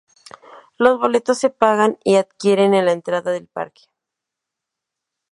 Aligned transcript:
Los 0.79 0.97
boletos 0.97 1.37
se 1.37 1.51
pagan 1.51 1.99
y 2.03 2.15
adquieren 2.15 2.73
en 2.73 2.87
la 2.87 2.91
entrada 2.91 3.29
del 3.31 3.45
parque. 3.45 3.83